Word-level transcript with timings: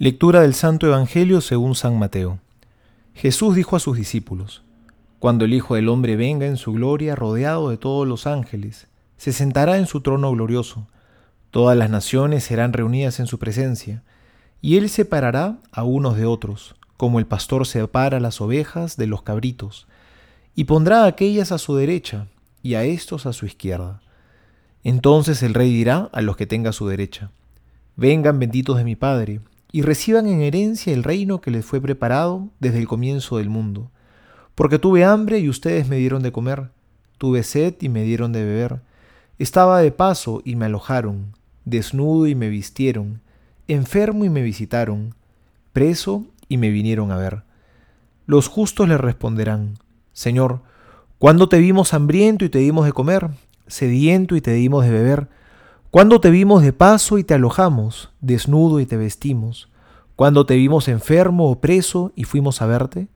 Lectura 0.00 0.42
del 0.42 0.54
Santo 0.54 0.86
Evangelio 0.86 1.40
según 1.40 1.74
San 1.74 1.98
Mateo. 1.98 2.38
Jesús 3.14 3.56
dijo 3.56 3.74
a 3.74 3.80
sus 3.80 3.96
discípulos, 3.96 4.62
Cuando 5.18 5.44
el 5.44 5.52
Hijo 5.52 5.74
del 5.74 5.88
Hombre 5.88 6.14
venga 6.14 6.46
en 6.46 6.56
su 6.56 6.72
gloria 6.72 7.16
rodeado 7.16 7.70
de 7.70 7.78
todos 7.78 8.06
los 8.06 8.28
ángeles, 8.28 8.86
se 9.16 9.32
sentará 9.32 9.76
en 9.76 9.86
su 9.86 10.00
trono 10.00 10.30
glorioso, 10.30 10.86
todas 11.50 11.76
las 11.76 11.90
naciones 11.90 12.44
serán 12.44 12.72
reunidas 12.72 13.18
en 13.18 13.26
su 13.26 13.40
presencia, 13.40 14.04
y 14.62 14.76
él 14.76 14.88
separará 14.88 15.58
a 15.72 15.82
unos 15.82 16.16
de 16.16 16.26
otros, 16.26 16.76
como 16.96 17.18
el 17.18 17.26
pastor 17.26 17.66
separa 17.66 18.20
las 18.20 18.40
ovejas 18.40 18.96
de 18.96 19.08
los 19.08 19.22
cabritos, 19.22 19.88
y 20.54 20.62
pondrá 20.62 21.02
a 21.02 21.06
aquellas 21.08 21.50
a 21.50 21.58
su 21.58 21.74
derecha 21.74 22.28
y 22.62 22.74
a 22.74 22.84
estos 22.84 23.26
a 23.26 23.32
su 23.32 23.46
izquierda. 23.46 24.00
Entonces 24.84 25.42
el 25.42 25.54
rey 25.54 25.72
dirá 25.72 26.08
a 26.12 26.22
los 26.22 26.36
que 26.36 26.46
tenga 26.46 26.70
a 26.70 26.72
su 26.72 26.86
derecha, 26.86 27.32
Vengan 27.96 28.38
benditos 28.38 28.76
de 28.76 28.84
mi 28.84 28.94
Padre, 28.94 29.40
y 29.70 29.82
reciban 29.82 30.26
en 30.26 30.40
herencia 30.40 30.92
el 30.92 31.04
reino 31.04 31.40
que 31.40 31.50
les 31.50 31.64
fue 31.64 31.80
preparado 31.80 32.48
desde 32.58 32.78
el 32.78 32.88
comienzo 32.88 33.38
del 33.38 33.50
mundo. 33.50 33.90
Porque 34.54 34.78
tuve 34.78 35.04
hambre 35.04 35.38
y 35.38 35.48
ustedes 35.48 35.88
me 35.88 35.96
dieron 35.96 36.22
de 36.22 36.32
comer, 36.32 36.70
tuve 37.18 37.42
sed 37.42 37.74
y 37.80 37.88
me 37.88 38.02
dieron 38.02 38.32
de 38.32 38.44
beber, 38.44 38.80
estaba 39.38 39.80
de 39.80 39.92
paso 39.92 40.42
y 40.44 40.56
me 40.56 40.66
alojaron, 40.66 41.32
desnudo 41.64 42.26
y 42.26 42.34
me 42.34 42.48
vistieron, 42.48 43.20
enfermo 43.68 44.24
y 44.24 44.30
me 44.30 44.42
visitaron, 44.42 45.14
preso 45.72 46.26
y 46.48 46.56
me 46.56 46.70
vinieron 46.70 47.12
a 47.12 47.16
ver. 47.16 47.42
Los 48.26 48.48
justos 48.48 48.88
le 48.88 48.98
responderán, 48.98 49.78
Señor, 50.12 50.62
¿cuándo 51.18 51.48
te 51.48 51.58
vimos 51.58 51.94
hambriento 51.94 52.44
y 52.44 52.48
te 52.48 52.58
dimos 52.58 52.84
de 52.84 52.92
comer, 52.92 53.30
sediento 53.66 54.34
y 54.34 54.40
te 54.40 54.52
dimos 54.52 54.84
de 54.84 54.90
beber? 54.90 55.28
Cuando 55.90 56.20
te 56.20 56.28
vimos 56.28 56.62
de 56.62 56.74
paso 56.74 57.16
y 57.16 57.24
te 57.24 57.32
alojamos, 57.32 58.10
desnudo 58.20 58.78
y 58.78 58.84
te 58.84 58.98
vestimos, 58.98 59.70
cuando 60.16 60.44
te 60.44 60.54
vimos 60.54 60.86
enfermo 60.86 61.50
o 61.50 61.62
preso 61.62 62.12
y 62.14 62.24
fuimos 62.24 62.60
a 62.60 62.66
verte? 62.66 63.08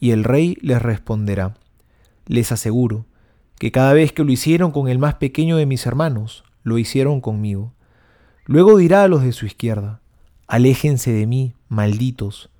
Y 0.00 0.10
el 0.10 0.24
rey 0.24 0.58
les 0.60 0.82
responderá, 0.82 1.54
les 2.26 2.50
aseguro 2.50 3.06
que 3.60 3.70
cada 3.70 3.92
vez 3.92 4.12
que 4.12 4.24
lo 4.24 4.32
hicieron 4.32 4.72
con 4.72 4.88
el 4.88 4.98
más 4.98 5.14
pequeño 5.14 5.56
de 5.56 5.66
mis 5.66 5.86
hermanos, 5.86 6.42
lo 6.64 6.78
hicieron 6.78 7.20
conmigo. 7.20 7.74
Luego 8.44 8.76
dirá 8.76 9.04
a 9.04 9.08
los 9.08 9.22
de 9.22 9.30
su 9.30 9.46
izquierda, 9.46 10.00
aléjense 10.48 11.12
de 11.12 11.28
mí, 11.28 11.54
malditos, 11.68 12.50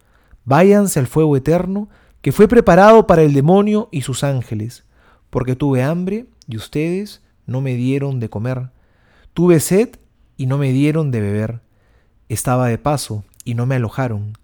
váyanse 0.45 1.01
al 1.01 1.09
fuego 1.09 1.37
eterno 1.37 1.89
que 2.23 2.31
fue 2.31 2.47
preparado 2.47 3.09
para 3.09 3.23
el 3.23 3.35
demonio 3.35 3.89
y 3.91 4.03
sus 4.03 4.23
ángeles, 4.23 4.85
porque 5.29 5.57
tuve 5.57 5.83
hambre 5.83 6.27
y 6.47 6.57
ustedes 6.57 7.21
no 7.47 7.61
me 7.61 7.75
dieron 7.75 8.21
de 8.21 8.31
comer 8.31 8.71
Tuve 9.35 9.61
sed 9.61 9.91
y 10.37 10.47
no 10.47 10.59
me 10.59 10.73
dieron 10.73 11.11
de 11.11 11.21
beber. 11.21 11.61
Estaba 12.29 12.69
de 12.69 12.79
paso 12.79 13.25
y 13.45 13.55
no 13.55 13.67
me 13.67 13.77
alojaron. 13.77 14.35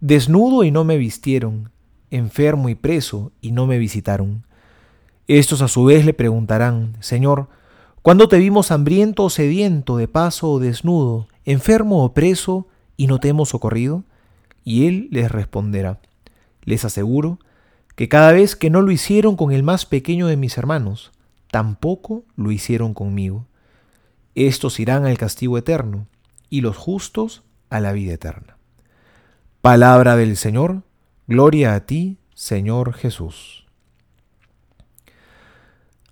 Desnudo 0.00 0.64
y 0.64 0.70
no 0.70 0.84
me 0.84 0.98
vistieron. 0.98 1.70
Enfermo 2.10 2.68
y 2.68 2.74
preso 2.74 3.32
y 3.40 3.52
no 3.52 3.66
me 3.66 3.78
visitaron. 3.78 4.44
Estos 5.28 5.60
a 5.62 5.68
su 5.68 5.84
vez 5.84 6.04
le 6.04 6.14
preguntarán, 6.14 6.96
Señor, 7.00 7.48
¿cuándo 8.02 8.28
te 8.28 8.38
vimos 8.38 8.70
hambriento 8.70 9.24
o 9.24 9.30
sediento, 9.30 9.96
de 9.96 10.06
paso 10.06 10.52
o 10.52 10.60
desnudo, 10.60 11.26
enfermo 11.44 12.04
o 12.04 12.14
preso, 12.14 12.68
y 12.96 13.08
no 13.08 13.18
te 13.18 13.28
hemos 13.28 13.48
socorrido? 13.48 14.04
Y 14.62 14.86
él 14.86 15.08
les 15.10 15.30
responderá, 15.30 15.98
les 16.62 16.84
aseguro 16.84 17.40
que 17.96 18.08
cada 18.08 18.30
vez 18.30 18.54
que 18.54 18.70
no 18.70 18.82
lo 18.82 18.92
hicieron 18.92 19.36
con 19.36 19.50
el 19.50 19.64
más 19.64 19.86
pequeño 19.86 20.28
de 20.28 20.36
mis 20.36 20.58
hermanos, 20.58 21.10
tampoco 21.50 22.22
lo 22.36 22.52
hicieron 22.52 22.94
conmigo. 22.94 23.46
Estos 24.36 24.78
irán 24.80 25.06
al 25.06 25.16
castigo 25.16 25.56
eterno 25.56 26.08
y 26.50 26.60
los 26.60 26.76
justos 26.76 27.42
a 27.70 27.80
la 27.80 27.92
vida 27.92 28.12
eterna. 28.12 28.58
Palabra 29.62 30.14
del 30.14 30.36
Señor, 30.36 30.82
gloria 31.26 31.74
a 31.74 31.86
ti, 31.86 32.18
Señor 32.34 32.92
Jesús. 32.92 33.64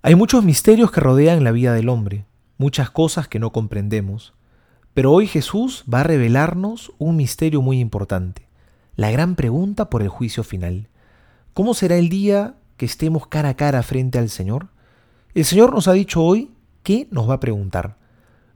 Hay 0.01 0.15
muchos 0.15 0.43
misterios 0.43 0.91
que 0.91 1.01
rodean 1.01 1.43
la 1.43 1.51
vida 1.51 1.75
del 1.75 1.87
hombre, 1.87 2.25
muchas 2.57 2.89
cosas 2.89 3.27
que 3.27 3.37
no 3.37 3.51
comprendemos, 3.51 4.33
pero 4.95 5.11
hoy 5.11 5.27
Jesús 5.27 5.85
va 5.91 5.99
a 5.99 6.05
revelarnos 6.05 6.93
un 6.97 7.17
misterio 7.17 7.61
muy 7.61 7.79
importante, 7.79 8.47
la 8.95 9.11
gran 9.11 9.35
pregunta 9.35 9.91
por 9.91 10.01
el 10.01 10.09
juicio 10.09 10.43
final. 10.43 10.87
¿Cómo 11.53 11.75
será 11.75 11.97
el 11.97 12.09
día 12.09 12.55
que 12.75 12.87
estemos 12.87 13.27
cara 13.27 13.49
a 13.49 13.55
cara 13.55 13.83
frente 13.83 14.17
al 14.17 14.31
Señor? 14.31 14.69
El 15.35 15.45
Señor 15.45 15.75
nos 15.75 15.87
ha 15.87 15.93
dicho 15.93 16.23
hoy 16.23 16.49
qué 16.81 17.07
nos 17.11 17.29
va 17.29 17.35
a 17.35 17.39
preguntar. 17.39 18.03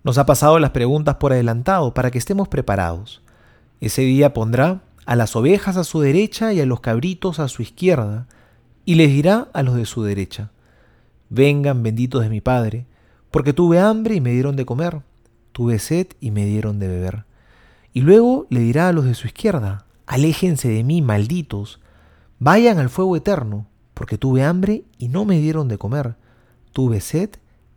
Nos 0.03 0.17
ha 0.17 0.25
pasado 0.25 0.59
las 0.59 0.71
preguntas 0.71 1.15
por 1.15 1.33
adelantado 1.33 1.93
para 1.93 2.09
que 2.09 2.17
estemos 2.17 2.47
preparados. 2.47 3.21
Ese 3.81 4.01
día 4.03 4.33
pondrá 4.33 4.81
a 5.05 5.15
las 5.15 5.35
ovejas 5.35 5.75
a 5.75 5.83
su 5.83 5.99
derecha 5.99 6.53
y 6.53 6.61
a 6.61 6.65
los 6.65 6.79
cabritos 6.79 7.39
a 7.39 7.47
su 7.49 7.61
izquierda, 7.61 8.27
y 8.85 8.95
les 8.95 9.09
dirá 9.09 9.49
a 9.53 9.61
los 9.61 9.75
de 9.75 9.85
su 9.85 10.03
derecha, 10.03 10.51
Vengan 11.29 11.83
benditos 11.83 12.23
de 12.23 12.29
mi 12.29 12.41
Padre, 12.41 12.87
porque 13.29 13.53
tuve 13.53 13.79
hambre 13.79 14.15
y 14.15 14.21
me 14.21 14.31
dieron 14.31 14.55
de 14.55 14.65
comer, 14.65 15.01
tuve 15.51 15.77
sed 15.79 16.07
y 16.19 16.31
me 16.31 16.45
dieron 16.45 16.79
de 16.79 16.87
beber. 16.87 17.25
Y 17.93 18.01
luego 18.01 18.47
le 18.49 18.61
dirá 18.61 18.87
a 18.87 18.93
los 18.93 19.05
de 19.05 19.15
su 19.15 19.27
izquierda, 19.27 19.85
Aléjense 20.07 20.69
de 20.69 20.83
mí, 20.83 21.01
malditos, 21.03 21.79
vayan 22.39 22.79
al 22.79 22.89
fuego 22.89 23.15
eterno, 23.15 23.67
porque 23.93 24.17
tuve 24.17 24.43
hambre 24.43 24.85
y 24.97 25.09
no 25.09 25.25
me 25.25 25.39
dieron 25.39 25.67
de 25.67 25.77
comer, 25.77 26.15
tuve 26.71 27.01
sed 27.01 27.31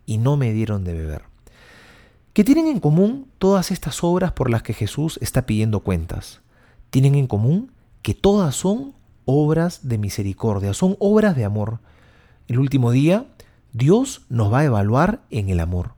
y 0.05 0.17
no 0.17 0.37
me 0.37 0.51
dieron 0.53 0.83
de 0.83 0.93
beber. 0.93 1.32
¿Qué 2.33 2.43
tienen 2.43 2.65
en 2.65 2.79
común 2.79 3.27
todas 3.37 3.69
estas 3.69 4.03
obras 4.03 4.31
por 4.31 4.49
las 4.49 4.63
que 4.63 4.73
Jesús 4.73 5.19
está 5.21 5.45
pidiendo 5.45 5.81
cuentas? 5.81 6.41
Tienen 6.89 7.13
en 7.13 7.27
común 7.27 7.71
que 8.01 8.15
todas 8.15 8.55
son 8.55 8.95
obras 9.25 9.87
de 9.87 9.99
misericordia, 9.99 10.73
son 10.73 10.95
obras 10.97 11.35
de 11.35 11.45
amor. 11.45 11.77
El 12.47 12.57
último 12.57 12.89
día, 12.89 13.27
Dios 13.71 14.25
nos 14.29 14.51
va 14.51 14.59
a 14.61 14.63
evaluar 14.65 15.21
en 15.29 15.49
el 15.49 15.59
amor. 15.59 15.93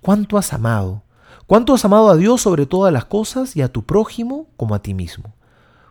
¿Cuánto 0.00 0.38
has 0.38 0.52
amado? 0.52 1.02
¿Cuánto 1.48 1.74
has 1.74 1.84
amado 1.84 2.10
a 2.10 2.16
Dios 2.16 2.40
sobre 2.42 2.66
todas 2.66 2.92
las 2.92 3.06
cosas 3.06 3.56
y 3.56 3.62
a 3.62 3.72
tu 3.72 3.82
prójimo 3.82 4.46
como 4.56 4.76
a 4.76 4.82
ti 4.82 4.94
mismo? 4.94 5.34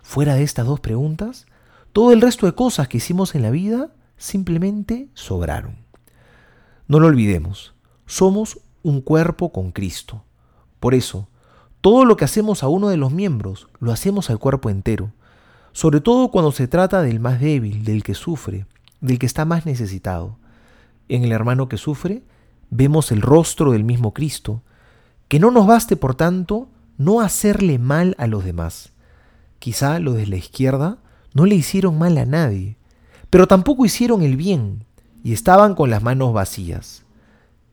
Fuera 0.03 0.35
de 0.35 0.43
estas 0.43 0.67
dos 0.67 0.79
preguntas, 0.79 1.47
todo 1.91 2.13
el 2.13 2.21
resto 2.21 2.45
de 2.45 2.55
cosas 2.55 2.87
que 2.87 2.99
hicimos 2.99 3.35
en 3.35 3.41
la 3.41 3.51
vida 3.51 3.89
simplemente 4.15 5.09
sobraron. 5.15 5.75
No 6.87 7.01
lo 7.01 7.07
olvidemos, 7.07 7.73
somos 8.05 8.61
un 8.83 9.01
cuerpo 9.01 9.51
con 9.51 9.71
Cristo. 9.71 10.23
Por 10.79 10.93
eso, 10.93 11.27
todo 11.81 12.05
lo 12.05 12.17
que 12.17 12.25
hacemos 12.25 12.63
a 12.63 12.67
uno 12.67 12.89
de 12.89 12.97
los 12.97 13.11
miembros, 13.11 13.67
lo 13.79 13.91
hacemos 13.91 14.29
al 14.29 14.39
cuerpo 14.39 14.69
entero, 14.69 15.11
sobre 15.73 16.01
todo 16.01 16.29
cuando 16.29 16.51
se 16.51 16.67
trata 16.67 17.01
del 17.01 17.19
más 17.19 17.39
débil, 17.39 17.83
del 17.83 18.03
que 18.03 18.13
sufre, 18.13 18.65
del 18.99 19.19
que 19.19 19.25
está 19.25 19.45
más 19.45 19.65
necesitado. 19.65 20.37
En 21.09 21.23
el 21.23 21.31
hermano 21.31 21.69
que 21.69 21.77
sufre, 21.77 22.23
vemos 22.69 23.11
el 23.11 23.21
rostro 23.21 23.71
del 23.71 23.83
mismo 23.83 24.13
Cristo, 24.13 24.61
que 25.27 25.39
no 25.39 25.51
nos 25.51 25.65
baste, 25.65 25.95
por 25.95 26.15
tanto, 26.15 26.67
no 26.97 27.21
hacerle 27.21 27.79
mal 27.79 28.15
a 28.17 28.27
los 28.27 28.43
demás. 28.43 28.91
Quizá 29.59 29.99
los 29.99 30.15
de 30.15 30.27
la 30.27 30.37
izquierda 30.37 30.97
no 31.33 31.45
le 31.45 31.55
hicieron 31.55 31.97
mal 31.97 32.17
a 32.17 32.25
nadie, 32.25 32.77
pero 33.29 33.47
tampoco 33.47 33.85
hicieron 33.85 34.21
el 34.21 34.35
bien 34.35 34.85
y 35.23 35.33
estaban 35.33 35.75
con 35.75 35.89
las 35.89 36.03
manos 36.03 36.33
vacías. 36.33 37.05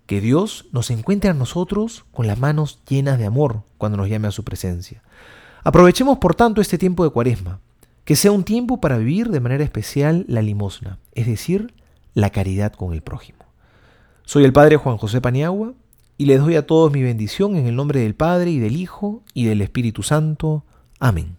Que 0.08 0.22
Dios 0.22 0.64
nos 0.72 0.90
encuentre 0.90 1.28
a 1.28 1.34
nosotros 1.34 2.06
con 2.12 2.26
las 2.26 2.38
manos 2.38 2.80
llenas 2.88 3.18
de 3.18 3.26
amor 3.26 3.64
cuando 3.76 3.98
nos 3.98 4.08
llame 4.08 4.26
a 4.26 4.30
su 4.30 4.42
presencia. 4.42 5.02
Aprovechemos 5.64 6.16
por 6.16 6.34
tanto 6.34 6.62
este 6.62 6.78
tiempo 6.78 7.04
de 7.04 7.10
cuaresma, 7.10 7.60
que 8.06 8.16
sea 8.16 8.32
un 8.32 8.42
tiempo 8.42 8.80
para 8.80 8.96
vivir 8.96 9.28
de 9.28 9.40
manera 9.40 9.64
especial 9.64 10.24
la 10.26 10.40
limosna, 10.40 10.98
es 11.12 11.26
decir, 11.26 11.74
la 12.14 12.30
caridad 12.30 12.72
con 12.72 12.94
el 12.94 13.02
prójimo. 13.02 13.40
Soy 14.24 14.44
el 14.44 14.52
Padre 14.54 14.78
Juan 14.78 14.96
José 14.96 15.20
Paniagua 15.20 15.74
y 16.16 16.24
les 16.24 16.40
doy 16.40 16.56
a 16.56 16.66
todos 16.66 16.90
mi 16.90 17.02
bendición 17.02 17.56
en 17.56 17.66
el 17.66 17.76
nombre 17.76 18.00
del 18.00 18.14
Padre 18.14 18.50
y 18.50 18.58
del 18.60 18.76
Hijo 18.76 19.22
y 19.34 19.44
del 19.44 19.60
Espíritu 19.60 20.02
Santo. 20.02 20.64
Amén. 20.98 21.37